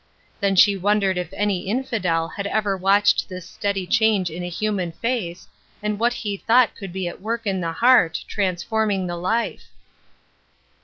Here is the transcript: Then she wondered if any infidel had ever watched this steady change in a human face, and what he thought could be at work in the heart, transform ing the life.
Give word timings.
Then 0.39 0.55
she 0.55 0.75
wondered 0.75 1.19
if 1.19 1.31
any 1.31 1.67
infidel 1.67 2.27
had 2.29 2.47
ever 2.47 2.75
watched 2.75 3.29
this 3.29 3.47
steady 3.47 3.85
change 3.85 4.31
in 4.31 4.41
a 4.41 4.49
human 4.49 4.93
face, 4.93 5.47
and 5.83 5.99
what 5.99 6.13
he 6.13 6.37
thought 6.37 6.75
could 6.75 6.91
be 6.91 7.07
at 7.07 7.21
work 7.21 7.45
in 7.45 7.61
the 7.61 7.73
heart, 7.73 8.23
transform 8.27 8.89
ing 8.89 9.05
the 9.05 9.15
life. 9.17 9.65